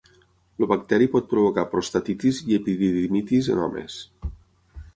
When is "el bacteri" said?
0.61-1.07